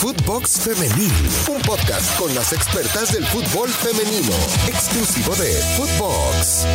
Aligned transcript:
Footbox 0.00 0.60
Femenil, 0.60 1.10
un 1.48 1.62
podcast 1.62 2.18
con 2.18 2.32
las 2.34 2.52
expertas 2.52 3.14
del 3.14 3.24
fútbol 3.24 3.66
femenino, 3.70 4.34
exclusivo 4.68 5.34
de 5.36 5.50
Footbox. 5.74 6.66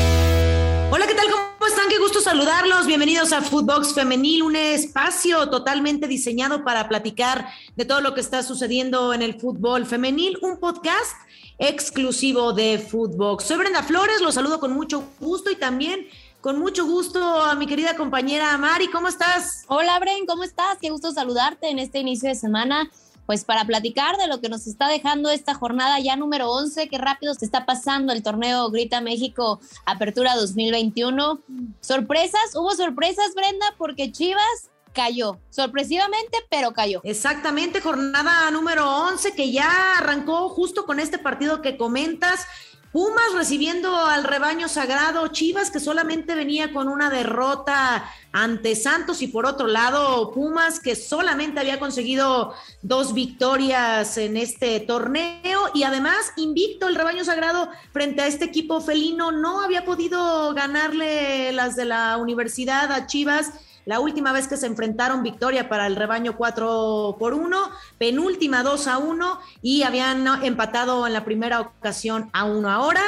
Hola, 0.91 1.05
¿qué 1.05 1.13
tal? 1.13 1.28
¿Cómo 1.29 1.68
están? 1.68 1.88
Qué 1.88 1.99
gusto 1.99 2.20
saludarlos. 2.20 2.88
Bienvenidos 2.88 3.31
a 3.31 3.44
Footbox 3.44 3.94
Femenil, 3.94 4.42
un 4.42 4.55
espacio 4.55 5.47
totalmente 5.52 6.07
diseñado 6.07 6.63
para 6.63 6.89
platicar 6.89 7.47
de 7.76 7.85
todo 7.85 8.01
lo 8.01 8.15
que 8.15 8.21
está 8.21 8.42
sucediendo 8.42 9.13
en 9.13 9.22
el 9.22 9.40
fútbol 9.40 9.85
femenil, 9.85 10.40
un 10.42 10.58
podcast 10.58 11.15
exclusivo 11.60 12.53
de 12.53 12.79
Footbox. 12.79 13.44
Soy 13.44 13.58
Brenda 13.58 13.83
Flores, 13.83 14.19
los 14.22 14.33
saludo 14.33 14.60
con 14.60 14.74
mucho 14.74 15.03
gusto 15.19 15.51
y 15.51 15.56
también 15.56 16.08
con 16.41 16.58
mucho 16.58 16.88
gusto 16.88 17.23
a 17.23 17.53
mi 17.53 17.67
querida 17.67 17.95
compañera 17.95 18.58
Mari. 18.58 18.88
¿Cómo 18.88 19.09
estás? 19.09 19.63
Hola, 19.67 19.99
Bren, 19.99 20.26
¿cómo 20.26 20.44
estás? 20.44 20.80
Qué 20.81 20.90
gusto 20.90 21.12
saludarte 21.12 21.70
en 21.70 21.77
este 21.77 21.99
inicio 21.99 22.27
de 22.27 22.35
semana. 22.35 22.90
Pues 23.26 23.45
para 23.45 23.66
platicar 23.66 24.18
de 24.18 24.27
lo 24.27 24.41
que 24.41 24.50
nos 24.50 24.68
está 24.68 24.88
dejando 24.88 25.30
esta 25.30 25.54
jornada 25.54 26.00
ya 26.00 26.16
número 26.16 26.52
11, 26.52 26.90
qué 26.90 26.98
rápido 26.98 27.34
se 27.34 27.45
está 27.45 27.66
pasando 27.66 28.14
el 28.14 28.23
torneo 28.23 28.70
Grita 28.70 29.02
México 29.02 29.59
Apertura 29.86 30.36
2021. 30.36 31.40
Sorpresas, 31.80 32.55
hubo 32.55 32.73
sorpresas, 32.76 33.34
Brenda, 33.36 33.66
porque 33.78 34.12
Chivas 34.12 34.72
cayó, 34.94 35.40
sorpresivamente, 35.50 36.38
pero 36.50 36.73
cayó. 36.73 37.02
Exactamente, 37.04 37.81
jornada 37.81 38.50
número 38.52 38.90
11 39.08 39.34
que 39.34 39.52
ya 39.52 39.98
arrancó 39.98 40.50
justo 40.50 40.86
con 40.86 41.00
este 41.00 41.17
partido 41.17 41.62
que 41.62 41.78
comentas. 41.78 42.45
Pumas 42.91 43.34
recibiendo 43.34 43.95
al 43.95 44.26
rebaño 44.26 44.68
sagrado, 44.68 45.30
Chivas 45.30 45.72
que 45.72 45.80
solamente 45.80 46.36
venía 46.36 46.73
con 46.73 46.90
una 46.90 47.09
derrota 47.09 48.04
ante 48.34 48.76
Santos 48.76 49.22
y 49.22 49.27
por 49.27 49.45
otro 49.45 49.67
lado 49.67 50.31
Pumas 50.31 50.81
que 50.81 50.98
solamente 50.98 51.62
había 51.62 51.80
conseguido 51.80 52.54
dos 52.81 53.14
victorias 53.14 54.17
en 54.17 54.36
este 54.36 54.81
torneo 54.81 55.69
y 55.73 55.84
además 55.84 56.34
invicto 56.36 56.89
el 56.89 56.95
rebaño 56.95 57.23
sagrado 57.23 57.69
frente 57.94 58.23
a 58.23 58.28
este 58.28 58.44
equipo 58.44 58.81
felino. 58.81 59.31
No 59.31 59.62
había 59.62 59.86
podido 59.86 60.53
ganarle 60.53 61.53
las 61.53 61.78
de 61.78 61.86
la 61.86 62.17
universidad 62.17 62.92
a 62.92 63.08
Chivas 63.08 63.53
la 63.92 64.00
última 64.00 64.31
vez 64.31 64.47
que 64.47 64.56
se 64.56 64.67
enfrentaron, 64.67 65.22
victoria 65.22 65.67
para 65.67 65.86
el 65.86 65.97
rebaño 65.97 66.38
4 66.38 67.17
por 67.20 67.34
1, 67.34 67.58
penúltima 67.97 68.64
2 68.64 68.88
a 68.88 68.97
1 68.97 69.39
y 69.61 69.84
habían 69.84 70.25
empatado 70.45 71.06
en 71.06 71.11
la 71.11 71.25
primera 71.25 71.59
ocasión 71.59 72.30
a 72.31 72.45
1 72.45 72.69
ahora. 72.69 73.02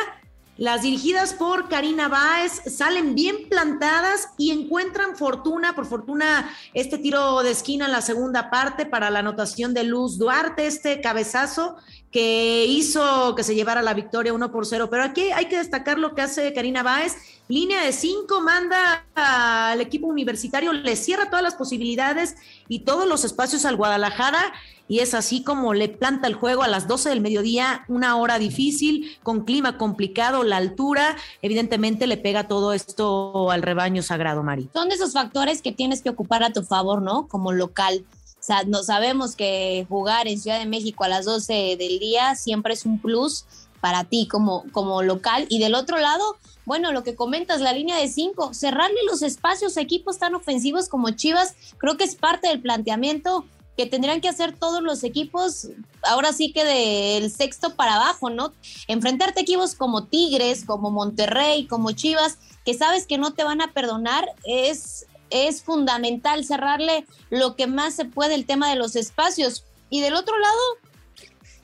Las 0.58 0.82
dirigidas 0.82 1.36
por 1.36 1.70
Karina 1.70 2.10
Báez 2.10 2.64
salen 2.68 3.16
bien 3.16 3.48
plantadas 3.50 4.28
y 4.38 4.52
encuentran 4.52 5.16
fortuna, 5.16 5.74
por 5.74 5.86
fortuna, 5.86 6.50
este 6.74 6.98
tiro 6.98 7.42
de 7.44 7.52
esquina 7.52 7.86
en 7.86 7.94
la 7.94 8.02
segunda 8.02 8.50
parte 8.50 8.86
para 8.86 9.10
la 9.10 9.20
anotación 9.20 9.74
de 9.74 9.86
Luz 9.86 10.18
Duarte, 10.18 10.68
este 10.68 11.00
cabezazo 11.00 11.78
que 12.14 12.66
hizo 12.68 13.34
que 13.34 13.44
se 13.44 13.56
llevara 13.56 13.82
la 13.82 13.96
victoria 13.96 14.34
1 14.34 14.52
por 14.52 14.68
0. 14.68 14.88
Pero 14.90 15.04
aquí 15.04 15.32
hay 15.32 15.48
que 15.48 15.58
destacar 15.58 15.98
lo 15.98 16.14
que 16.14 16.22
hace 16.22 16.54
Karina 16.54 16.84
Báez. 16.84 17.16
Línea 17.50 17.84
de 17.84 17.92
5, 17.92 18.40
manda 18.40 19.06
al 19.16 19.82
equipo 19.82 20.08
universitario, 20.08 20.72
le 20.72 20.96
cierra 20.96 21.30
todas 21.30 21.44
las 21.44 21.56
posibilidades 21.56 22.36
y 22.70 22.80
todos 22.82 23.08
los 23.08 23.26
espacios 23.26 23.66
al 23.66 23.76
Guadalajara 23.76 24.54
y 24.88 25.00
es 25.00 25.14
así 25.14 25.44
como 25.44 25.74
le 25.74 25.90
planta 25.90 26.28
el 26.28 26.36
juego 26.36 26.62
a 26.64 26.68
las 26.68 26.88
12 26.88 27.10
del 27.10 27.22
mediodía, 27.22 27.84
una 27.88 28.16
hora 28.18 28.38
difícil, 28.38 29.18
con 29.24 29.44
clima 29.44 29.78
complicado, 29.78 30.44
la 30.44 30.58
altura, 30.58 31.16
evidentemente 31.42 32.06
le 32.06 32.18
pega 32.18 32.48
todo 32.48 32.74
esto 32.74 33.50
al 33.50 33.62
rebaño 33.62 34.04
sagrado, 34.04 34.44
Mari. 34.44 34.70
Son 34.74 34.90
de 34.90 34.96
esos 34.96 35.14
factores 35.14 35.62
que 35.62 35.72
tienes 35.72 36.02
que 36.02 36.10
ocupar 36.10 36.44
a 36.44 36.52
tu 36.52 36.64
favor, 36.64 37.02
¿no? 37.02 37.28
Como 37.28 37.54
local. 37.54 38.06
O 38.44 38.46
sea, 38.46 38.64
no 38.66 38.84
sabemos 38.84 39.38
que 39.38 39.86
jugar 39.88 40.28
en 40.28 40.38
Ciudad 40.38 40.60
de 40.60 40.66
México 40.66 41.06
a 41.06 41.08
las 41.08 41.24
12 41.24 41.78
del 41.78 41.98
día 41.98 42.36
siempre 42.36 42.74
es 42.74 42.86
un 42.86 43.00
plus 43.00 43.46
para 43.80 44.04
ti 44.04 44.28
como, 44.30 44.66
como 44.74 45.02
local. 45.02 45.46
Y 45.48 45.60
del 45.60 45.76
otro 45.76 45.98
lado, 45.98 46.36
bueno, 46.66 46.92
lo 46.92 47.04
que 47.04 47.16
comentas, 47.16 47.62
la 47.62 47.72
línea 47.72 47.96
de 47.96 48.10
cinco, 48.10 48.54
cerrarle 48.54 49.00
los 49.08 49.22
espacios 49.22 49.78
a 49.78 49.82
equipos 49.82 50.20
tan 50.20 50.36
ofensivos 50.36 50.90
como 50.90 51.12
Chivas, 51.12 51.56
creo 51.78 51.96
que 51.96 52.04
es 52.04 52.18
parte 52.18 52.50
del 52.50 52.60
planteamiento 52.60 53.46
que 53.78 53.86
tendrían 53.86 54.20
que 54.20 54.28
hacer 54.28 54.54
todos 54.54 54.84
los 54.84 55.06
equipos, 55.06 55.70
ahora 56.04 56.34
sí 56.34 56.52
que 56.52 56.66
del 56.66 57.32
sexto 57.32 57.76
para 57.78 57.96
abajo, 57.96 58.30
¿no? 58.30 58.52
Enfrentarte 58.90 59.40
a 59.40 59.44
equipos 59.44 59.74
como 59.74 60.04
Tigres, 60.04 60.66
como 60.66 60.92
Monterrey, 60.92 61.66
como 61.66 61.94
Chivas, 61.94 62.40
que 62.66 62.74
sabes 62.74 63.08
que 63.08 63.18
no 63.18 63.32
te 63.34 63.46
van 63.46 63.62
a 63.62 63.72
perdonar, 63.72 64.28
es, 64.44 65.06
es 65.34 65.64
fundamental 65.64 66.46
cerrarle 66.46 67.06
lo 67.30 67.56
que 67.56 67.68
más 67.68 67.96
se 67.96 68.06
puede 68.06 68.36
el 68.36 68.46
tema 68.46 68.70
de 68.70 68.76
los 68.76 68.96
espacios. 68.96 69.66
Y 69.90 70.02
del 70.02 70.16
otro 70.16 70.38
lado, 70.38 70.60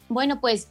bueno, 0.10 0.40
pues 0.42 0.68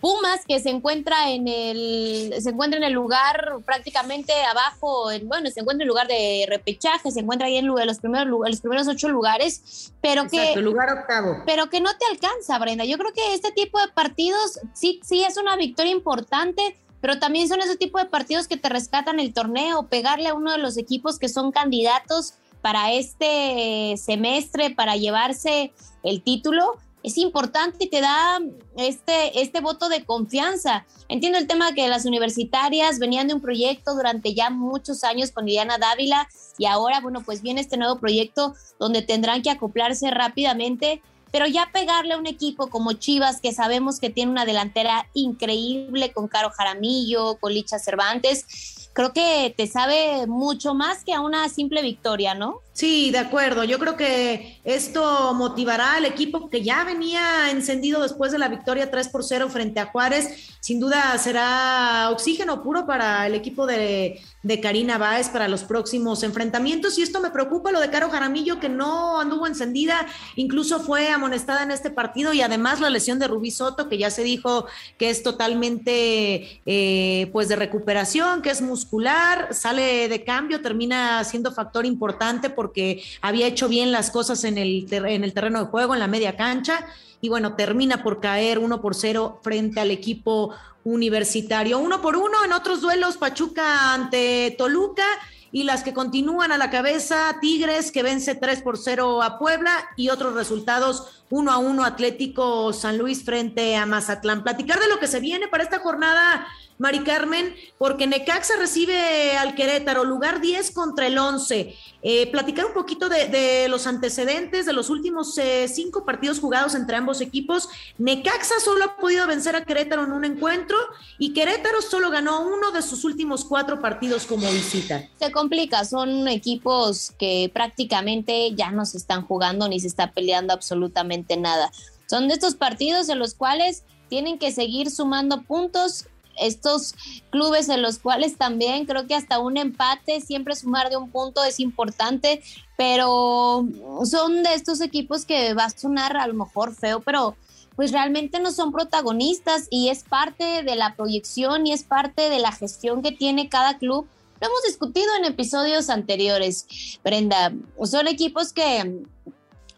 Pumas, 0.00 0.46
que 0.46 0.60
se 0.60 0.70
encuentra 0.70 1.30
en 1.30 1.46
el, 1.46 2.34
se 2.40 2.50
encuentra 2.50 2.78
en 2.78 2.84
el 2.84 2.94
lugar 2.94 3.58
prácticamente 3.66 4.32
abajo, 4.44 5.10
en, 5.10 5.28
bueno, 5.28 5.50
se 5.50 5.60
encuentra 5.60 5.82
en 5.84 5.88
el 5.88 5.88
lugar 5.88 6.08
de 6.08 6.46
repechaje, 6.48 7.10
se 7.10 7.20
encuentra 7.20 7.48
ahí 7.48 7.58
en 7.58 7.66
los 7.66 7.98
primeros, 7.98 8.26
los 8.26 8.60
primeros 8.60 8.88
ocho 8.88 9.10
lugares, 9.10 9.92
pero 10.00 10.26
que, 10.26 10.56
lugar 10.56 10.90
octavo. 10.90 11.42
pero 11.44 11.68
que 11.68 11.82
no 11.82 11.90
te 11.98 12.06
alcanza, 12.06 12.58
Brenda. 12.58 12.86
Yo 12.86 12.96
creo 12.96 13.12
que 13.12 13.34
este 13.34 13.52
tipo 13.52 13.78
de 13.78 13.88
partidos 13.88 14.60
sí, 14.72 15.00
sí 15.04 15.22
es 15.22 15.36
una 15.36 15.56
victoria 15.56 15.92
importante, 15.92 16.78
pero 17.00 17.18
también 17.18 17.48
son 17.48 17.60
ese 17.60 17.76
tipo 17.76 17.98
de 17.98 18.06
partidos 18.06 18.48
que 18.48 18.56
te 18.56 18.68
rescatan 18.68 19.20
el 19.20 19.32
torneo, 19.32 19.88
pegarle 19.88 20.28
a 20.28 20.34
uno 20.34 20.52
de 20.52 20.58
los 20.58 20.76
equipos 20.76 21.18
que 21.18 21.28
son 21.28 21.52
candidatos 21.52 22.34
para 22.60 22.92
este 22.92 23.96
semestre, 23.96 24.70
para 24.70 24.96
llevarse 24.96 25.72
el 26.02 26.22
título 26.22 26.78
es 27.02 27.16
importante 27.16 27.84
y 27.84 27.88
te 27.88 28.00
da 28.00 28.40
este, 28.76 29.40
este 29.40 29.60
voto 29.60 29.88
de 29.88 30.04
confianza. 30.04 30.86
Entiendo 31.08 31.38
el 31.38 31.46
tema 31.46 31.72
que 31.72 31.88
las 31.88 32.04
universitarias 32.04 32.98
venían 32.98 33.28
de 33.28 33.34
un 33.34 33.40
proyecto 33.40 33.94
durante 33.94 34.34
ya 34.34 34.50
muchos 34.50 35.02
años 35.04 35.30
con 35.30 35.46
Liliana 35.46 35.78
Dávila 35.78 36.28
y 36.58 36.66
ahora, 36.66 37.00
bueno, 37.00 37.22
pues 37.24 37.42
viene 37.42 37.62
este 37.62 37.78
nuevo 37.78 37.98
proyecto 37.98 38.54
donde 38.78 39.02
tendrán 39.02 39.42
que 39.42 39.50
acoplarse 39.50 40.10
rápidamente, 40.10 41.02
pero 41.30 41.46
ya 41.46 41.70
pegarle 41.72 42.14
a 42.14 42.18
un 42.18 42.26
equipo 42.26 42.68
como 42.68 42.92
Chivas, 42.92 43.40
que 43.40 43.52
sabemos 43.52 44.00
que 44.00 44.10
tiene 44.10 44.32
una 44.32 44.44
delantera 44.44 45.08
increíble 45.14 46.12
con 46.12 46.28
Caro 46.28 46.50
Jaramillo, 46.50 47.36
con 47.36 47.52
Licha 47.52 47.78
Cervantes, 47.78 48.88
creo 48.92 49.12
que 49.12 49.54
te 49.56 49.66
sabe 49.66 50.26
mucho 50.26 50.74
más 50.74 51.04
que 51.04 51.14
a 51.14 51.20
una 51.20 51.48
simple 51.48 51.82
victoria, 51.82 52.34
¿no? 52.34 52.60
Sí, 52.80 53.10
de 53.10 53.18
acuerdo. 53.18 53.62
Yo 53.62 53.78
creo 53.78 53.94
que 53.94 54.58
esto 54.64 55.34
motivará 55.34 55.96
al 55.96 56.06
equipo 56.06 56.48
que 56.48 56.62
ya 56.62 56.82
venía 56.82 57.50
encendido 57.50 58.00
después 58.00 58.32
de 58.32 58.38
la 58.38 58.48
victoria 58.48 58.90
3 58.90 59.08
por 59.08 59.22
0 59.22 59.50
frente 59.50 59.80
a 59.80 59.90
Juárez. 59.90 60.48
Sin 60.60 60.80
duda 60.80 61.18
será 61.18 62.08
oxígeno 62.10 62.62
puro 62.62 62.86
para 62.86 63.26
el 63.26 63.34
equipo 63.34 63.66
de, 63.66 64.22
de 64.42 64.60
Karina 64.62 64.96
Báez 64.96 65.28
para 65.28 65.46
los 65.46 65.64
próximos 65.64 66.22
enfrentamientos. 66.22 66.96
Y 66.96 67.02
esto 67.02 67.20
me 67.20 67.30
preocupa, 67.30 67.70
lo 67.70 67.80
de 67.80 67.90
Caro 67.90 68.08
Jaramillo, 68.08 68.60
que 68.60 68.70
no 68.70 69.20
anduvo 69.20 69.46
encendida, 69.46 70.06
incluso 70.36 70.80
fue 70.80 71.10
amonestada 71.10 71.62
en 71.62 71.72
este 71.72 71.90
partido. 71.90 72.32
Y 72.32 72.40
además 72.40 72.80
la 72.80 72.88
lesión 72.88 73.18
de 73.18 73.28
Rubí 73.28 73.50
Soto, 73.50 73.90
que 73.90 73.98
ya 73.98 74.10
se 74.10 74.22
dijo 74.22 74.64
que 74.96 75.10
es 75.10 75.22
totalmente 75.22 76.62
eh, 76.64 77.28
pues 77.30 77.48
de 77.48 77.56
recuperación, 77.56 78.40
que 78.40 78.48
es 78.48 78.62
muscular, 78.62 79.48
sale 79.52 80.08
de 80.08 80.24
cambio, 80.24 80.62
termina 80.62 81.22
siendo 81.24 81.52
factor 81.52 81.84
importante 81.84 82.48
por 82.48 82.69
porque 82.70 83.02
había 83.20 83.48
hecho 83.48 83.68
bien 83.68 83.90
las 83.90 84.12
cosas 84.12 84.44
en 84.44 84.56
el, 84.56 84.86
en 84.92 85.24
el 85.24 85.34
terreno 85.34 85.58
de 85.58 85.64
juego, 85.66 85.94
en 85.94 85.98
la 85.98 86.06
media 86.06 86.36
cancha, 86.36 86.86
y 87.20 87.28
bueno, 87.28 87.56
termina 87.56 88.04
por 88.04 88.20
caer 88.20 88.60
uno 88.60 88.80
por 88.80 88.94
cero 88.94 89.40
frente 89.42 89.80
al 89.80 89.90
equipo 89.90 90.54
universitario. 90.84 91.80
Uno 91.80 92.00
por 92.00 92.16
uno 92.16 92.44
en 92.44 92.52
otros 92.52 92.80
duelos, 92.80 93.16
Pachuca 93.16 93.92
ante 93.92 94.54
Toluca 94.56 95.04
y 95.50 95.64
las 95.64 95.82
que 95.82 95.92
continúan 95.92 96.52
a 96.52 96.58
la 96.58 96.70
cabeza, 96.70 97.38
Tigres 97.40 97.90
que 97.90 98.04
vence 98.04 98.36
3 98.36 98.62
por 98.62 98.78
0 98.78 99.20
a 99.20 99.36
Puebla 99.40 99.72
y 99.96 100.10
otros 100.10 100.34
resultados 100.34 101.24
1 101.30 101.50
a 101.50 101.58
1 101.58 101.84
Atlético 101.84 102.72
San 102.72 102.98
Luis 102.98 103.24
frente 103.24 103.74
a 103.74 103.84
Mazatlán. 103.84 104.44
Platicar 104.44 104.78
de 104.78 104.88
lo 104.88 105.00
que 105.00 105.08
se 105.08 105.18
viene 105.18 105.48
para 105.48 105.64
esta 105.64 105.80
jornada 105.80 106.46
Mari 106.80 107.04
Carmen, 107.04 107.54
porque 107.76 108.06
Necaxa 108.06 108.56
recibe 108.58 109.36
al 109.36 109.54
Querétaro, 109.54 110.02
lugar 110.02 110.40
10 110.40 110.70
contra 110.70 111.06
el 111.06 111.18
11. 111.18 111.76
Eh, 112.02 112.30
platicar 112.32 112.64
un 112.64 112.72
poquito 112.72 113.10
de, 113.10 113.68
los 113.68 113.86
antecedentes 113.86 114.64
de 114.64 114.72
los 114.72 114.88
últimos 114.88 115.36
eh, 115.36 115.68
cinco 115.68 116.06
partidos 116.06 116.40
jugados 116.40 116.74
entre 116.74 116.96
ambos 116.96 117.20
equipos. 117.20 117.68
Necaxa 117.98 118.60
solo 118.64 118.82
ha 118.86 118.96
podido 118.96 119.26
vencer 119.26 119.56
a 119.56 119.66
Querétaro 119.66 120.04
en 120.04 120.12
un 120.12 120.24
encuentro 120.24 120.78
y 121.18 121.34
Querétaro 121.34 121.82
solo 121.82 122.10
ganó 122.10 122.48
uno 122.48 122.72
de 122.72 122.80
sus 122.80 123.04
últimos 123.04 123.44
cuatro 123.44 123.82
partidos 123.82 124.24
como 124.24 124.50
visita. 124.50 125.06
Se 125.18 125.30
complica, 125.30 125.84
son 125.84 126.28
equipos 126.28 127.12
que 127.18 127.50
prácticamente 127.52 128.54
ya 128.54 128.70
no 128.70 128.86
se 128.86 128.96
están 128.96 129.26
jugando 129.26 129.68
ni 129.68 129.80
se 129.80 129.86
está 129.86 130.12
peleando 130.12 130.54
absolutamente 130.54 131.36
nada. 131.36 131.70
Son 132.06 132.26
de 132.26 132.32
estos 132.32 132.54
partidos 132.54 133.10
en 133.10 133.18
los 133.18 133.34
cuales 133.34 133.84
tienen 134.08 134.38
que 134.38 134.50
seguir 134.50 134.90
sumando 134.90 135.42
puntos 135.42 136.06
estos 136.40 136.94
clubes 137.30 137.68
en 137.68 137.82
los 137.82 137.98
cuales 137.98 138.36
también 138.36 138.86
creo 138.86 139.06
que 139.06 139.14
hasta 139.14 139.38
un 139.38 139.56
empate, 139.56 140.20
siempre 140.20 140.56
sumar 140.56 140.90
de 140.90 140.96
un 140.96 141.10
punto 141.10 141.44
es 141.44 141.60
importante, 141.60 142.42
pero 142.76 143.66
son 144.04 144.42
de 144.42 144.54
estos 144.54 144.80
equipos 144.80 145.24
que 145.24 145.54
va 145.54 145.64
a 145.64 145.70
sonar 145.70 146.16
a 146.16 146.26
lo 146.26 146.34
mejor 146.34 146.74
feo, 146.74 147.00
pero 147.00 147.36
pues 147.76 147.92
realmente 147.92 148.40
no 148.40 148.52
son 148.52 148.72
protagonistas 148.72 149.66
y 149.70 149.88
es 149.88 150.02
parte 150.02 150.62
de 150.62 150.76
la 150.76 150.94
proyección 150.96 151.66
y 151.66 151.72
es 151.72 151.82
parte 151.82 152.28
de 152.28 152.38
la 152.38 152.52
gestión 152.52 153.02
que 153.02 153.12
tiene 153.12 153.48
cada 153.48 153.78
club. 153.78 154.06
Lo 154.40 154.46
hemos 154.46 154.62
discutido 154.66 155.08
en 155.18 155.24
episodios 155.24 155.90
anteriores, 155.90 156.66
Brenda. 157.04 157.52
Son 157.84 158.08
equipos 158.08 158.52
que 158.52 159.02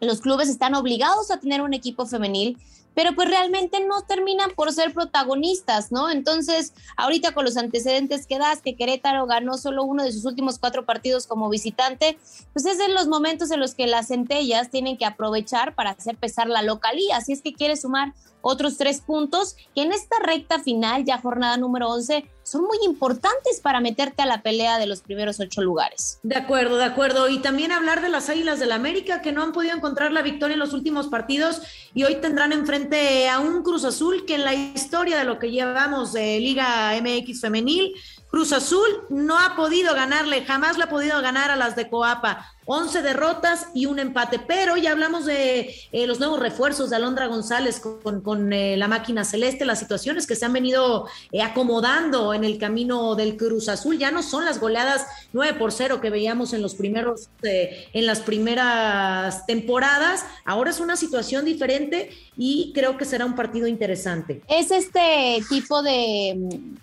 los 0.00 0.20
clubes 0.20 0.48
están 0.48 0.74
obligados 0.74 1.30
a 1.30 1.38
tener 1.38 1.62
un 1.62 1.74
equipo 1.74 2.06
femenil, 2.06 2.58
pero 2.94 3.14
pues 3.14 3.28
realmente 3.28 3.84
no 3.84 4.02
terminan 4.02 4.50
por 4.50 4.72
ser 4.72 4.92
protagonistas, 4.92 5.92
¿no? 5.92 6.10
Entonces, 6.10 6.74
ahorita 6.96 7.32
con 7.32 7.44
los 7.44 7.56
antecedentes 7.56 8.26
que 8.26 8.38
das, 8.38 8.62
que 8.62 8.76
Querétaro 8.76 9.26
ganó 9.26 9.56
solo 9.58 9.84
uno 9.84 10.04
de 10.04 10.12
sus 10.12 10.24
últimos 10.24 10.58
cuatro 10.58 10.84
partidos 10.84 11.26
como 11.26 11.48
visitante, 11.48 12.18
pues 12.52 12.66
es 12.66 12.80
en 12.80 12.94
los 12.94 13.08
momentos 13.08 13.50
en 13.50 13.60
los 13.60 13.74
que 13.74 13.86
las 13.86 14.08
centellas 14.08 14.70
tienen 14.70 14.96
que 14.96 15.06
aprovechar 15.06 15.74
para 15.74 15.90
hacer 15.90 16.16
pesar 16.16 16.48
la 16.48 16.62
localía. 16.62 17.20
Si 17.20 17.32
es 17.32 17.42
que 17.42 17.52
quiere 17.52 17.76
sumar 17.76 18.12
otros 18.42 18.76
tres 18.76 19.00
puntos 19.00 19.56
que 19.74 19.82
en 19.82 19.92
esta 19.92 20.16
recta 20.20 20.58
final, 20.58 21.04
ya 21.04 21.18
jornada 21.18 21.56
número 21.56 21.88
11, 21.88 22.28
son 22.42 22.64
muy 22.64 22.78
importantes 22.84 23.60
para 23.60 23.80
meterte 23.80 24.22
a 24.22 24.26
la 24.26 24.42
pelea 24.42 24.78
de 24.78 24.86
los 24.86 25.02
primeros 25.02 25.38
ocho 25.38 25.62
lugares. 25.62 26.18
De 26.22 26.36
acuerdo, 26.36 26.76
de 26.76 26.84
acuerdo. 26.84 27.28
Y 27.28 27.38
también 27.38 27.70
hablar 27.70 28.02
de 28.02 28.08
las 28.08 28.28
Águilas 28.28 28.58
del 28.58 28.72
la 28.72 28.76
América 28.76 29.20
que 29.20 29.32
no 29.32 29.42
han 29.42 29.52
podido 29.52 29.76
encontrar 29.76 30.12
la 30.12 30.22
victoria 30.22 30.54
en 30.54 30.60
los 30.60 30.72
últimos 30.72 31.08
partidos 31.08 31.60
y 31.92 32.04
hoy 32.04 32.14
tendrán 32.22 32.52
enfrente 32.52 33.28
a 33.28 33.38
un 33.38 33.62
Cruz 33.62 33.84
Azul 33.84 34.24
que 34.26 34.36
en 34.36 34.44
la 34.44 34.54
historia 34.54 35.18
de 35.18 35.24
lo 35.24 35.38
que 35.38 35.50
llevamos 35.50 36.14
de 36.14 36.40
Liga 36.40 36.92
MX 37.02 37.42
femenil, 37.42 37.92
Cruz 38.30 38.54
Azul 38.54 38.88
no 39.10 39.38
ha 39.38 39.56
podido 39.56 39.94
ganarle, 39.94 40.42
jamás 40.46 40.78
le 40.78 40.84
ha 40.84 40.88
podido 40.88 41.20
ganar 41.20 41.50
a 41.50 41.56
las 41.56 41.76
de 41.76 41.90
Coapa. 41.90 42.50
11 42.66 43.02
derrotas 43.02 43.66
y 43.74 43.86
un 43.86 43.98
empate. 43.98 44.38
Pero 44.38 44.76
ya 44.76 44.92
hablamos 44.92 45.26
de 45.26 45.74
eh, 45.92 46.06
los 46.06 46.18
nuevos 46.20 46.40
refuerzos 46.40 46.90
de 46.90 46.96
Alondra 46.96 47.26
González 47.26 47.80
con, 47.80 48.52
eh, 48.52 48.76
la 48.76 48.88
máquina 48.88 49.24
celeste, 49.24 49.64
las 49.64 49.78
situaciones 49.78 50.26
que 50.26 50.36
se 50.36 50.44
han 50.44 50.52
venido 50.52 51.06
eh, 51.32 51.42
acomodando 51.42 52.34
en 52.34 52.44
el 52.44 52.58
camino 52.58 53.14
del 53.14 53.36
Cruz 53.36 53.68
Azul. 53.68 53.98
Ya 53.98 54.10
no 54.10 54.22
son 54.22 54.44
las 54.44 54.60
goleadas 54.60 55.06
9 55.32 55.58
por 55.58 55.72
0 55.72 56.00
que 56.00 56.10
veíamos 56.10 56.52
en 56.52 56.62
los 56.62 56.74
primeros, 56.74 57.28
en 57.42 58.06
las 58.06 58.20
primeras 58.20 59.46
temporadas. 59.46 60.24
Ahora 60.44 60.70
es 60.70 60.80
una 60.80 60.96
situación 60.96 61.44
diferente 61.44 62.10
y 62.36 62.72
creo 62.74 62.96
que 62.96 63.04
será 63.04 63.24
un 63.24 63.34
partido 63.34 63.66
interesante. 63.66 64.42
Es 64.48 64.70
este 64.70 65.42
tipo 65.48 65.82
de, 65.82 66.36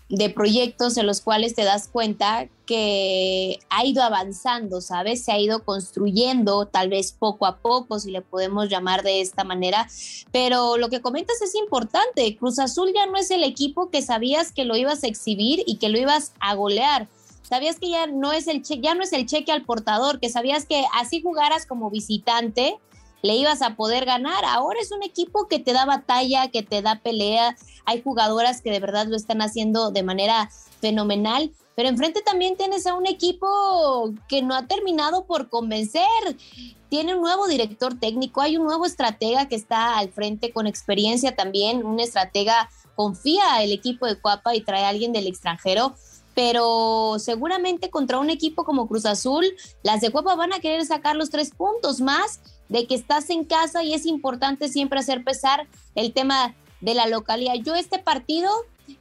de 0.10 0.30
proyectos 0.30 0.98
en 0.98 1.08
los 1.08 1.22
cuales 1.22 1.56
te 1.56 1.64
das 1.64 1.88
cuenta 1.88 2.48
que 2.70 3.60
ha 3.72 3.84
ido 3.84 4.04
avanzando, 4.04 4.80
¿sabes? 4.80 5.26
Se 5.26 5.32
ha 5.32 5.40
ido 5.40 5.64
construyendo, 5.64 6.68
tal 6.68 6.88
vez 6.88 7.12
poco 7.12 7.48
a 7.48 7.58
poco, 7.58 8.00
si 8.00 8.12
le 8.12 8.22
podemos 8.22 8.70
llamar 8.70 9.02
de 9.02 9.22
esta 9.22 9.44
manera, 9.44 9.88
pero 10.32 10.78
lo 10.78 10.90
que 10.90 11.02
comentas 11.02 11.42
es 11.42 11.56
importante. 11.56 12.38
Cruz 12.38 12.60
Azul 12.60 12.92
ya 12.94 13.08
no 13.08 13.18
es 13.18 13.32
el 13.32 13.44
equipo 13.44 13.90
que 13.90 14.04
sabías 14.04 14.52
que 14.52 14.66
lo 14.66 14.78
ibas 14.78 15.04
a 15.04 15.08
exhibir 15.08 15.64
y 15.66 15.78
que 15.78 15.90
lo 15.90 15.98
ibas 15.98 16.34
a 16.40 16.54
golear. 16.54 17.08
Sabías 17.42 17.80
que 17.80 17.90
ya 17.90 18.06
no 18.06 18.34
es 18.34 18.48
el 18.48 18.62
ya 18.62 18.94
no 18.94 19.02
es 19.02 19.14
el 19.14 19.26
cheque 19.26 19.52
al 19.52 19.66
portador, 19.66 20.20
que 20.20 20.30
sabías 20.30 20.68
que 20.68 20.86
así 20.94 21.24
jugaras 21.24 21.66
como 21.66 21.90
visitante, 21.90 22.78
le 23.24 23.34
ibas 23.34 23.64
a 23.64 23.78
poder 23.78 24.06
ganar. 24.06 24.46
Ahora 24.46 24.80
es 24.80 24.92
un 24.92 25.02
equipo 25.02 25.48
que 25.48 25.58
te 25.58 25.74
da 25.74 25.86
batalla, 25.86 26.50
que 26.50 26.62
te 26.62 26.84
da 26.84 27.02
pelea. 27.02 27.58
Hay 27.86 28.04
jugadoras 28.04 28.62
que 28.62 28.70
de 28.70 28.80
verdad 28.80 29.08
lo 29.08 29.16
están 29.16 29.42
haciendo 29.42 29.90
de 29.90 30.04
manera 30.04 30.52
fenomenal 30.82 31.52
pero 31.80 31.88
enfrente 31.88 32.22
también 32.22 32.58
tienes 32.58 32.86
a 32.88 32.94
un 32.94 33.08
equipo 33.08 34.14
que 34.28 34.42
no 34.42 34.54
ha 34.54 34.68
terminado 34.68 35.24
por 35.24 35.48
convencer. 35.48 36.04
Tiene 36.90 37.16
un 37.16 37.22
nuevo 37.22 37.48
director 37.48 37.98
técnico, 37.98 38.42
hay 38.42 38.58
un 38.58 38.66
nuevo 38.66 38.86
estratega 38.86 39.48
que 39.48 39.56
está 39.56 39.98
al 39.98 40.12
frente 40.12 40.52
con 40.52 40.68
experiencia 40.68 41.38
también, 41.38 41.86
un 41.86 42.02
estratega 42.02 42.70
confía 42.96 43.64
el 43.64 43.72
equipo 43.72 44.06
de 44.08 44.20
Cuapa 44.20 44.54
y 44.58 44.60
trae 44.60 44.84
a 44.84 44.90
alguien 44.90 45.14
del 45.14 45.28
extranjero, 45.28 45.96
pero 46.36 47.16
seguramente 47.18 47.90
contra 47.90 48.20
un 48.20 48.30
equipo 48.30 48.66
como 48.66 48.86
Cruz 48.86 49.06
Azul, 49.06 49.46
las 49.82 50.02
de 50.02 50.12
Cuapa 50.12 50.36
van 50.36 50.52
a 50.52 50.60
querer 50.60 50.86
sacar 50.86 51.16
los 51.16 51.30
tres 51.30 51.52
puntos 51.52 52.02
más 52.02 52.42
de 52.68 52.88
que 52.88 52.96
estás 52.96 53.30
en 53.30 53.46
casa 53.46 53.84
y 53.84 53.94
es 53.94 54.06
importante 54.06 54.68
siempre 54.68 55.00
hacer 55.00 55.24
pesar 55.24 55.66
el 55.96 56.12
tema 56.12 56.56
de 56.82 56.94
la 56.94 57.08
localidad. 57.08 57.54
Yo 57.64 57.74
este 57.76 58.00
partido 58.00 58.50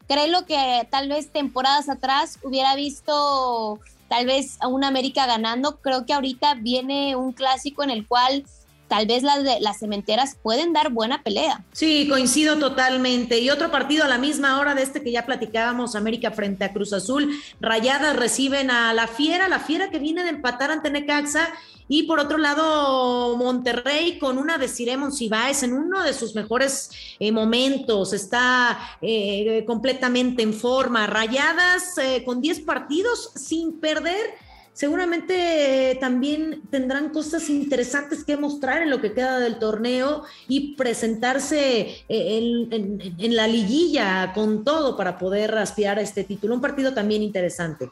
Creo 0.07 0.47
que 0.47 0.87
tal 0.91 1.09
vez 1.09 1.31
temporadas 1.31 1.89
atrás 1.89 2.39
hubiera 2.43 2.75
visto 2.75 3.79
tal 4.09 4.27
vez 4.27 4.57
a 4.61 4.69
una 4.69 4.89
América 4.89 5.27
ganando. 5.27 5.77
Creo 5.81 6.07
que 6.07 6.15
ahorita 6.15 6.55
viene 6.55 7.17
un 7.17 7.33
clásico 7.33 7.83
en 7.83 7.91
el 7.91 8.07
cual 8.07 8.45
tal 8.89 9.07
vez 9.07 9.23
las, 9.23 9.41
las 9.61 9.79
cementeras 9.79 10.37
pueden 10.43 10.73
dar 10.73 10.91
buena 10.91 11.23
pelea. 11.23 11.65
Sí, 11.73 12.07
coincido 12.09 12.59
totalmente. 12.59 13.39
Y 13.39 13.51
otro 13.51 13.71
partido 13.71 14.05
a 14.05 14.09
la 14.09 14.19
misma 14.19 14.59
hora 14.59 14.75
de 14.75 14.83
este 14.83 15.03
que 15.03 15.13
ya 15.13 15.27
platicábamos, 15.27 15.95
América 15.95 16.31
frente 16.31 16.65
a 16.65 16.73
Cruz 16.73 16.93
Azul. 16.93 17.31
Rayadas 17.61 18.17
reciben 18.17 18.71
a 18.71 18.93
la 18.95 19.07
Fiera, 19.07 19.49
la 19.49 19.61
Fiera 19.61 19.91
que 19.91 19.99
viene 19.99 20.23
de 20.23 20.31
empatar 20.31 20.71
ante 20.71 20.91
Necaxa. 20.91 21.49
Y 21.91 22.03
por 22.03 22.21
otro 22.21 22.37
lado, 22.37 23.37
Monterrey 23.39 24.19
con 24.19 24.37
una 24.37 24.59
de 24.59 24.69
Ciremon 24.69 25.11
Cibáez 25.11 25.63
en 25.63 25.73
uno 25.73 26.03
de 26.03 26.13
sus 26.13 26.35
mejores 26.35 26.91
eh, 27.19 27.33
momentos, 27.33 28.13
está 28.13 28.79
eh, 29.01 29.65
completamente 29.67 30.43
en 30.43 30.53
forma. 30.53 31.07
Rayadas 31.07 31.97
eh, 31.99 32.23
con 32.25 32.43
10 32.43 32.61
partidos 32.61 33.31
sin 33.35 33.81
perder 33.81 34.35
seguramente 34.79 35.99
también 36.01 36.63
tendrán 36.71 37.09
cosas 37.09 37.51
interesantes 37.51 38.23
que 38.23 38.37
mostrar 38.37 38.81
en 38.81 38.91
lo 38.91 39.01
que 39.01 39.13
queda 39.13 39.41
del 39.41 39.59
torneo 39.59 40.23
y 40.47 40.77
presentarse 40.77 42.05
eh, 42.09 42.69
en, 42.71 43.35
la 43.35 43.49
liguilla 43.49 44.33
con 44.33 44.63
todo 44.63 44.97
para 44.97 45.19
poder 45.19 45.59
aspirar 45.59 45.99
a 45.99 46.03
este 46.03 46.23
título. 46.23 46.55
Un 46.55 46.61
partido 46.61 46.95
también 46.95 47.25
interesante 47.25 47.91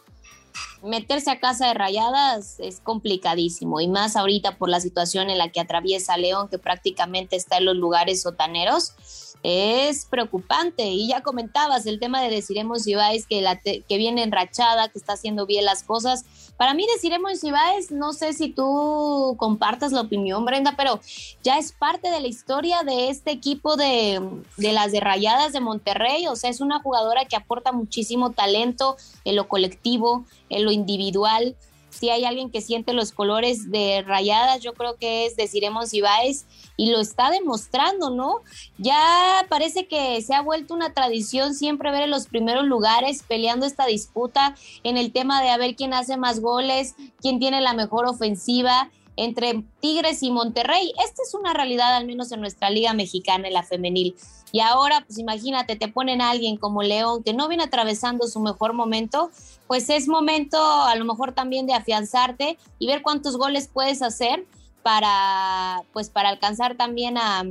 meterse 0.82 1.30
a 1.32 1.40
casa 1.40 1.66
de 1.66 1.74
rayadas 1.74 2.60
es 2.60 2.78
complicadísimo 2.78 3.80
y 3.80 3.88
más 3.88 4.14
ahorita 4.14 4.56
por 4.56 4.68
la 4.68 4.78
situación 4.78 5.28
en 5.28 5.38
la 5.38 5.50
que 5.50 5.58
atraviesa 5.58 6.16
León, 6.16 6.48
que 6.48 6.58
prácticamente 6.58 7.34
está 7.34 7.56
en 7.56 7.64
los 7.64 7.76
lugares 7.76 8.22
sotaneros 8.22 8.94
es 9.42 10.06
preocupante. 10.06 10.86
Y 10.86 11.08
ya 11.08 11.22
comentabas 11.22 11.86
el 11.86 11.98
tema 11.98 12.20
de 12.20 12.30
Deciremos 12.30 12.86
Ibáez, 12.86 13.26
que, 13.26 13.42
la 13.42 13.56
que 13.60 13.84
viene 13.96 14.22
enrachada, 14.22 14.88
que 14.88 14.98
está 14.98 15.14
haciendo 15.14 15.46
bien 15.46 15.64
las 15.64 15.82
cosas. 15.82 16.24
Para 16.56 16.74
mí, 16.74 16.86
Deciremos 16.94 17.44
Ibáez, 17.44 17.90
no 17.90 18.12
sé 18.12 18.32
si 18.32 18.48
tú 18.48 19.36
compartas 19.38 19.92
la 19.92 20.02
opinión, 20.02 20.44
Brenda, 20.44 20.74
pero 20.76 21.00
ya 21.42 21.58
es 21.58 21.72
parte 21.72 22.10
de 22.10 22.20
la 22.20 22.28
historia 22.28 22.82
de 22.82 23.10
este 23.10 23.30
equipo 23.30 23.76
de, 23.76 24.20
de 24.56 24.72
las 24.72 24.92
de 24.92 25.00
Rayadas 25.00 25.52
de 25.52 25.60
Monterrey. 25.60 26.26
O 26.28 26.36
sea, 26.36 26.50
es 26.50 26.60
una 26.60 26.80
jugadora 26.80 27.26
que 27.26 27.36
aporta 27.36 27.72
muchísimo 27.72 28.32
talento 28.32 28.96
en 29.24 29.36
lo 29.36 29.48
colectivo, 29.48 30.24
en 30.48 30.64
lo 30.64 30.72
individual 30.72 31.56
si 31.98 32.10
hay 32.10 32.24
alguien 32.24 32.50
que 32.50 32.60
siente 32.60 32.92
los 32.92 33.12
colores 33.12 33.70
de 33.70 34.02
rayadas, 34.06 34.60
yo 34.60 34.74
creo 34.74 34.96
que 34.96 35.26
es 35.26 35.36
Deciremos 35.36 35.94
Ibáez 35.94 36.44
y 36.76 36.90
lo 36.90 37.00
está 37.00 37.30
demostrando, 37.30 38.10
¿no? 38.10 38.40
Ya 38.78 39.46
parece 39.48 39.86
que 39.86 40.20
se 40.22 40.34
ha 40.34 40.42
vuelto 40.42 40.74
una 40.74 40.92
tradición 40.92 41.54
siempre 41.54 41.90
ver 41.90 42.02
en 42.02 42.10
los 42.10 42.26
primeros 42.26 42.64
lugares 42.64 43.22
peleando 43.26 43.66
esta 43.66 43.86
disputa 43.86 44.54
en 44.82 44.96
el 44.96 45.12
tema 45.12 45.42
de 45.42 45.50
a 45.50 45.56
ver 45.56 45.74
quién 45.74 45.94
hace 45.94 46.16
más 46.16 46.40
goles, 46.40 46.94
quién 47.20 47.38
tiene 47.38 47.60
la 47.60 47.72
mejor 47.72 48.06
ofensiva 48.06 48.90
entre 49.16 49.64
Tigres 49.80 50.22
y 50.22 50.30
Monterrey. 50.30 50.92
Esta 51.04 51.22
es 51.22 51.34
una 51.34 51.52
realidad, 51.52 51.96
al 51.96 52.06
menos 52.06 52.30
en 52.32 52.40
nuestra 52.40 52.70
liga 52.70 52.92
mexicana, 52.92 53.48
en 53.48 53.54
la 53.54 53.62
femenil. 53.62 54.14
Y 54.52 54.60
ahora, 54.60 55.04
pues 55.06 55.18
imagínate, 55.18 55.76
te 55.76 55.88
ponen 55.88 56.20
a 56.20 56.30
alguien 56.30 56.56
como 56.56 56.82
León 56.82 57.22
que 57.22 57.34
no 57.34 57.48
viene 57.48 57.64
atravesando 57.64 58.26
su 58.26 58.40
mejor 58.40 58.72
momento, 58.72 59.30
pues 59.66 59.90
es 59.90 60.08
momento 60.08 60.58
a 60.58 60.94
lo 60.94 61.04
mejor 61.04 61.32
también 61.32 61.66
de 61.66 61.74
afianzarte 61.74 62.56
y 62.78 62.86
ver 62.86 63.02
cuántos 63.02 63.36
goles 63.36 63.68
puedes 63.72 64.02
hacer 64.02 64.46
para 64.86 65.82
pues 65.92 66.10
para 66.10 66.28
alcanzar 66.28 66.76
también 66.76 67.18
a, 67.18 67.42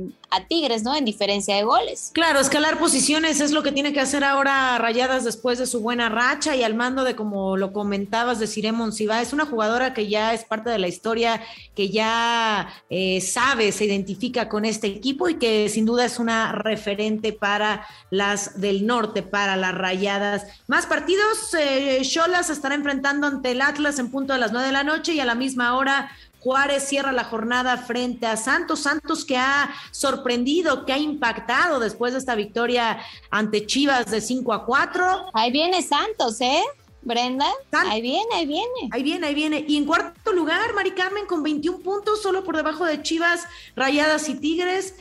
Tigres, 0.48 0.82
¿no? 0.82 0.94
En 0.94 1.06
diferencia 1.06 1.56
de 1.56 1.62
goles. 1.62 2.10
Claro, 2.12 2.40
escalar 2.40 2.78
posiciones 2.78 3.40
es 3.40 3.52
lo 3.52 3.62
que 3.62 3.72
tiene 3.72 3.94
que 3.94 4.00
hacer 4.00 4.22
ahora 4.22 4.76
Rayadas 4.76 5.24
después 5.24 5.58
de 5.58 5.66
su 5.66 5.80
buena 5.80 6.10
racha 6.10 6.54
y 6.54 6.62
al 6.62 6.74
mando 6.74 7.04
de, 7.04 7.16
como 7.16 7.56
lo 7.56 7.72
comentabas, 7.72 8.38
de 8.38 8.46
Ciremon 8.46 8.92
Siva. 8.92 9.22
Es 9.22 9.32
una 9.32 9.46
jugadora 9.46 9.94
que 9.94 10.08
ya 10.08 10.34
es 10.34 10.44
parte 10.44 10.68
de 10.68 10.78
la 10.78 10.88
historia, 10.88 11.42
que 11.74 11.88
ya 11.88 12.68
eh, 12.90 13.22
sabe, 13.22 13.72
se 13.72 13.86
identifica 13.86 14.50
con 14.50 14.66
este 14.66 14.88
equipo 14.88 15.30
y 15.30 15.36
que 15.36 15.70
sin 15.70 15.86
duda 15.86 16.04
es 16.04 16.18
una 16.18 16.52
referente 16.52 17.32
para 17.32 17.86
las 18.10 18.60
del 18.60 18.86
norte, 18.86 19.22
para 19.22 19.56
las 19.56 19.74
Rayadas. 19.74 20.46
Más 20.66 20.84
partidos, 20.84 21.54
eh, 21.58 22.02
Cholas 22.02 22.50
estará 22.50 22.74
enfrentando 22.74 23.26
ante 23.26 23.52
el 23.52 23.62
Atlas 23.62 23.98
en 23.98 24.10
punto 24.10 24.34
de 24.34 24.38
las 24.38 24.52
nueve 24.52 24.66
de 24.66 24.72
la 24.74 24.84
noche 24.84 25.14
y 25.14 25.20
a 25.20 25.24
la 25.24 25.34
misma 25.34 25.76
hora 25.76 26.10
Juárez 26.46 26.84
cierra 26.84 27.10
la 27.10 27.24
jornada 27.24 27.76
frente 27.76 28.24
a 28.24 28.36
Santos. 28.36 28.78
Santos 28.78 29.24
que 29.24 29.36
ha 29.36 29.68
sorprendido, 29.90 30.86
que 30.86 30.92
ha 30.92 30.98
impactado 30.98 31.80
después 31.80 32.12
de 32.12 32.20
esta 32.20 32.36
victoria 32.36 33.00
ante 33.32 33.66
Chivas 33.66 34.12
de 34.12 34.20
5 34.20 34.52
a 34.52 34.64
4. 34.64 35.30
Ahí 35.34 35.50
viene 35.50 35.82
Santos, 35.82 36.40
¿eh? 36.40 36.62
Brenda, 37.02 37.46
ahí 37.72 38.00
viene, 38.00 38.32
ahí 38.32 38.46
viene. 38.46 38.88
Ahí 38.92 39.02
viene, 39.02 39.26
ahí 39.26 39.34
viene. 39.34 39.64
Y 39.66 39.76
en 39.76 39.86
cuarto 39.86 40.32
lugar, 40.32 40.72
Mari 40.72 40.92
Carmen 40.92 41.26
con 41.26 41.42
21 41.42 41.80
puntos, 41.80 42.22
solo 42.22 42.44
por 42.44 42.54
debajo 42.54 42.84
de 42.84 43.02
Chivas, 43.02 43.44
Rayadas 43.74 44.28
y 44.28 44.34
Tigres 44.36 44.94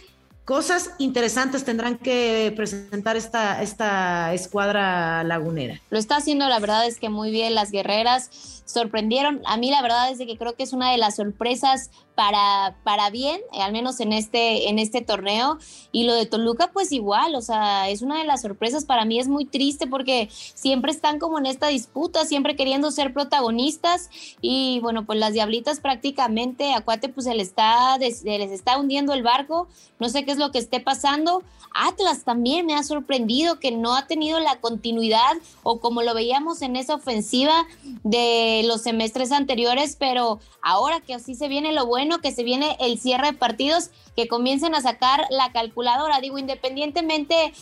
cosas 0.45 0.91
interesantes 0.99 1.65
tendrán 1.65 1.97
que 1.97 2.53
presentar 2.55 3.17
esta, 3.17 3.61
esta 3.63 4.33
escuadra 4.33 5.23
lagunera. 5.23 5.81
Lo 5.89 5.97
está 5.97 6.17
haciendo, 6.17 6.47
la 6.47 6.59
verdad 6.59 6.85
es 6.85 6.99
que 6.99 7.09
muy 7.09 7.31
bien 7.31 7.55
las 7.55 7.71
guerreras 7.71 8.61
sorprendieron. 8.65 9.41
A 9.45 9.57
mí 9.57 9.71
la 9.71 9.81
verdad 9.81 10.11
es 10.11 10.19
que 10.19 10.37
creo 10.37 10.55
que 10.55 10.63
es 10.63 10.71
una 10.71 10.91
de 10.91 10.97
las 10.97 11.15
sorpresas 11.15 11.89
para, 12.15 12.75
para 12.83 13.09
bien, 13.09 13.41
eh, 13.53 13.61
al 13.61 13.71
menos 13.71 13.99
en 13.99 14.13
este, 14.13 14.69
en 14.69 14.79
este 14.79 15.01
torneo. 15.01 15.57
Y 15.91 16.05
lo 16.05 16.13
de 16.13 16.25
Toluca, 16.25 16.71
pues 16.71 16.91
igual, 16.91 17.35
o 17.35 17.41
sea, 17.41 17.89
es 17.89 18.01
una 18.01 18.17
de 18.17 18.25
las 18.25 18.41
sorpresas. 18.41 18.85
Para 18.85 19.05
mí 19.05 19.19
es 19.19 19.27
muy 19.27 19.45
triste 19.45 19.85
porque 19.85 20.29
siempre 20.31 20.91
están 20.91 21.19
como 21.19 21.37
en 21.37 21.45
esta 21.45 21.67
disputa, 21.67 22.25
siempre 22.25 22.55
queriendo 22.55 22.91
ser 22.91 23.13
protagonistas. 23.13 24.09
Y 24.41 24.79
bueno, 24.81 25.05
pues 25.05 25.19
las 25.19 25.33
Diablitas 25.33 25.79
prácticamente 25.79 26.73
a 26.73 26.81
Cuate 26.81 27.09
pues 27.09 27.25
se 27.25 27.35
les 27.35 27.49
está, 27.49 27.97
se 27.99 28.37
les 28.39 28.51
está 28.51 28.77
hundiendo 28.77 29.13
el 29.13 29.23
barco. 29.23 29.67
No 29.99 30.09
sé 30.09 30.25
qué 30.25 30.31
es 30.31 30.37
lo 30.37 30.51
que 30.51 30.59
esté 30.59 30.79
pasando. 30.79 31.43
Atlas 31.75 32.23
también 32.23 32.65
me 32.65 32.73
ha 32.73 32.83
sorprendido 32.83 33.59
que 33.59 33.71
no 33.71 33.95
ha 33.95 34.07
tenido 34.07 34.39
la 34.39 34.55
continuidad 34.61 35.35
o 35.63 35.81
como 35.81 36.01
lo 36.03 36.13
veíamos 36.13 36.61
en 36.61 36.77
esa 36.77 36.95
ofensiva 36.95 37.65
de 38.03 38.63
los 38.65 38.81
semestres 38.81 39.33
anteriores, 39.33 39.97
pero 39.99 40.39
ahora 40.61 41.01
que 41.01 41.13
así 41.13 41.35
se 41.35 41.49
viene 41.49 41.73
lo 41.73 41.85
bueno, 41.85 42.04
que 42.21 42.31
se 42.31 42.43
viene 42.43 42.77
el 42.79 42.99
cierre 42.99 43.31
de 43.31 43.37
partidos, 43.37 43.89
que 44.15 44.27
comiencen 44.27 44.75
a 44.75 44.81
sacar 44.81 45.25
la 45.29 45.51
calculadora, 45.51 46.21
digo, 46.21 46.37
independientemente 46.37 47.53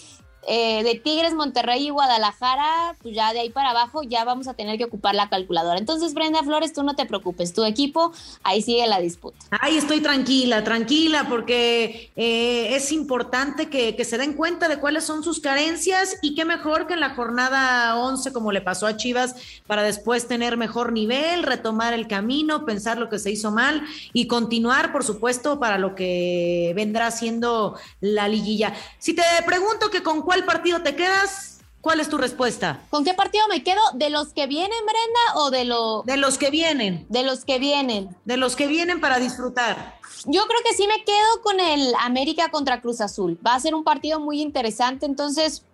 eh, 0.47 0.83
de 0.83 0.95
Tigres, 0.95 1.33
Monterrey 1.33 1.87
y 1.87 1.89
Guadalajara, 1.89 2.95
pues 3.01 3.15
ya 3.15 3.31
de 3.33 3.39
ahí 3.39 3.49
para 3.49 3.69
abajo 3.69 4.03
ya 4.03 4.25
vamos 4.25 4.47
a 4.47 4.53
tener 4.53 4.77
que 4.77 4.85
ocupar 4.85 5.15
la 5.15 5.29
calculadora. 5.29 5.79
Entonces, 5.79 6.13
Brenda 6.13 6.43
Flores, 6.43 6.73
tú 6.73 6.83
no 6.83 6.95
te 6.95 7.05
preocupes, 7.05 7.53
tu 7.53 7.63
equipo, 7.63 8.11
ahí 8.43 8.61
sigue 8.61 8.85
la 8.87 8.99
disputa. 8.99 9.37
Ahí 9.61 9.77
estoy 9.77 10.01
tranquila, 10.01 10.63
tranquila, 10.63 11.27
porque 11.29 12.11
eh, 12.15 12.75
es 12.75 12.91
importante 12.91 13.69
que, 13.69 14.03
se 14.03 14.17
den 14.17 14.33
cuenta 14.33 14.67
de 14.67 14.79
cuáles 14.79 15.05
son 15.05 15.23
sus 15.23 15.39
carencias 15.39 16.17
y 16.21 16.35
qué 16.35 16.43
mejor 16.43 16.87
que 16.87 16.93
en 16.93 16.99
la 16.99 17.15
jornada 17.15 17.95
11, 17.97 18.33
como 18.33 18.51
le 18.51 18.59
pasó 18.59 18.85
a 18.85 18.97
Chivas, 18.97 19.35
para 19.65 19.81
después 19.81 20.27
tener 20.27 20.57
mejor 20.57 20.91
nivel, 20.91 21.43
retomar 21.43 21.93
el 21.93 22.07
camino, 22.07 22.65
pensar 22.65 22.97
lo 22.97 23.09
que 23.09 23.17
se 23.17 23.31
hizo 23.31 23.51
mal 23.51 23.83
y 24.11 24.27
continuar, 24.27 24.91
por 24.91 25.05
supuesto, 25.05 25.57
para 25.59 25.77
lo 25.77 25.95
que 25.95 26.73
vendrá 26.75 27.11
siendo 27.11 27.77
la 28.01 28.27
liguilla. 28.27 28.73
Si 28.99 29.13
te 29.13 29.23
pregunto 29.45 29.89
que 29.89 30.03
con 30.03 30.21
cuál 30.21 30.32
partido 30.41 30.81
te 30.81 30.95
quedas? 30.95 31.59
¿Cuál 31.81 31.99
es 31.99 32.09
tu 32.09 32.17
respuesta? 32.17 32.79
¿Con 32.89 33.03
qué 33.03 33.13
partido 33.13 33.45
me 33.49 33.61
quedo? 33.61 33.81
¿De 33.93 34.09
los 34.09 34.33
que 34.33 34.47
vienen, 34.47 34.79
Brenda, 34.85 35.35
o 35.35 35.51
de 35.51 35.65
los... 35.65 36.05
De 36.05 36.15
los 36.17 36.37
que 36.37 36.49
vienen. 36.49 37.05
De 37.09 37.23
los 37.23 37.43
que 37.45 37.59
vienen. 37.59 38.15
De 38.23 38.37
los 38.37 38.55
que 38.55 38.67
vienen 38.67 39.01
para 39.01 39.19
disfrutar. 39.19 39.99
Yo 40.25 40.43
creo 40.47 40.59
que 40.65 40.75
sí 40.75 40.87
me 40.87 41.03
quedo 41.03 41.41
con 41.43 41.59
el 41.59 41.93
América 41.99 42.49
contra 42.49 42.79
Cruz 42.79 43.01
Azul. 43.01 43.37
Va 43.45 43.55
a 43.55 43.59
ser 43.59 43.75
un 43.75 43.83
partido 43.83 44.21
muy 44.21 44.41
interesante, 44.41 45.05
entonces 45.05 45.65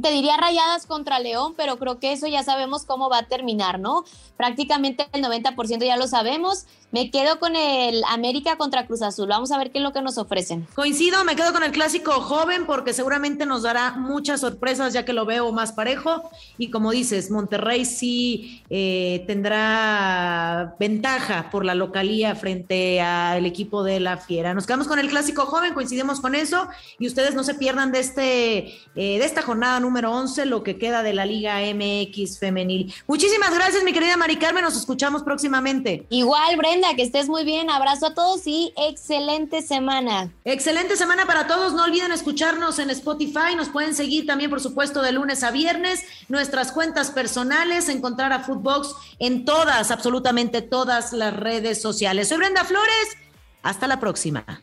te 0.00 0.10
diría 0.10 0.36
rayadas 0.36 0.86
contra 0.86 1.18
León, 1.18 1.54
pero 1.56 1.78
creo 1.78 1.98
que 1.98 2.12
eso 2.12 2.26
ya 2.26 2.42
sabemos 2.42 2.84
cómo 2.84 3.08
va 3.08 3.18
a 3.18 3.26
terminar, 3.26 3.78
¿no? 3.78 4.04
Prácticamente 4.36 5.06
el 5.12 5.22
90% 5.22 5.84
ya 5.84 5.96
lo 5.96 6.06
sabemos. 6.06 6.66
Me 6.92 7.10
quedo 7.12 7.38
con 7.38 7.54
el 7.54 8.02
América 8.08 8.56
contra 8.56 8.86
Cruz 8.86 9.02
Azul. 9.02 9.28
Vamos 9.28 9.52
a 9.52 9.58
ver 9.58 9.70
qué 9.70 9.78
es 9.78 9.84
lo 9.84 9.92
que 9.92 10.02
nos 10.02 10.18
ofrecen. 10.18 10.66
Coincido, 10.74 11.22
me 11.24 11.36
quedo 11.36 11.52
con 11.52 11.62
el 11.62 11.70
clásico 11.70 12.12
joven 12.20 12.66
porque 12.66 12.92
seguramente 12.92 13.46
nos 13.46 13.62
dará 13.62 13.92
muchas 13.92 14.40
sorpresas 14.40 14.92
ya 14.92 15.04
que 15.04 15.12
lo 15.12 15.24
veo 15.24 15.52
más 15.52 15.72
parejo. 15.72 16.28
Y 16.58 16.70
como 16.70 16.90
dices, 16.90 17.30
Monterrey 17.30 17.84
sí 17.84 18.64
eh, 18.70 19.22
tendrá 19.28 20.74
ventaja 20.80 21.48
por 21.50 21.64
la 21.64 21.76
localía 21.76 22.34
frente 22.34 23.00
al 23.00 23.46
equipo 23.46 23.84
de 23.84 24.00
la 24.00 24.16
Fiera. 24.16 24.52
Nos 24.52 24.66
quedamos 24.66 24.88
con 24.88 24.98
el 24.98 25.08
clásico 25.08 25.46
joven, 25.46 25.74
coincidimos 25.74 26.20
con 26.20 26.34
eso. 26.34 26.66
Y 26.98 27.06
ustedes 27.06 27.34
no 27.36 27.44
se 27.44 27.54
pierdan 27.54 27.92
de, 27.92 28.00
este, 28.00 28.58
eh, 28.96 29.18
de 29.18 29.24
esta 29.24 29.42
jornada 29.42 29.78
número 29.90 30.12
11, 30.12 30.46
lo 30.46 30.62
que 30.62 30.78
queda 30.78 31.02
de 31.02 31.12
la 31.12 31.26
Liga 31.26 31.58
MX 31.74 32.38
femenil. 32.38 32.94
Muchísimas 33.08 33.52
gracias, 33.52 33.82
mi 33.82 33.92
querida 33.92 34.16
Mari 34.16 34.36
Carmen. 34.36 34.62
Nos 34.62 34.76
escuchamos 34.76 35.24
próximamente. 35.24 36.06
Igual, 36.10 36.56
Brenda 36.56 36.94
que 36.94 37.02
estés 37.02 37.28
muy 37.28 37.44
bien. 37.44 37.68
Abrazo 37.70 38.06
a 38.06 38.14
todos 38.14 38.46
y 38.46 38.72
excelente 38.76 39.62
semana. 39.62 40.32
Excelente 40.44 40.96
semana 40.96 41.26
para 41.26 41.48
todos. 41.48 41.72
No 41.72 41.82
olviden 41.82 42.12
escucharnos 42.12 42.78
en 42.78 42.90
Spotify. 42.90 43.56
Nos 43.56 43.68
pueden 43.68 43.96
seguir 43.96 44.26
también, 44.26 44.48
por 44.48 44.60
supuesto, 44.60 45.02
de 45.02 45.10
lunes 45.10 45.42
a 45.42 45.50
viernes. 45.50 46.04
Nuestras 46.28 46.70
cuentas 46.70 47.10
personales, 47.10 47.88
encontrar 47.88 48.32
a 48.32 48.44
Footbox 48.44 48.94
en 49.18 49.44
todas, 49.44 49.90
absolutamente 49.90 50.62
todas 50.62 51.12
las 51.12 51.34
redes 51.34 51.82
sociales. 51.82 52.28
Soy 52.28 52.38
Brenda 52.38 52.62
Flores. 52.62 53.16
Hasta 53.64 53.88
la 53.88 53.98
próxima. 53.98 54.62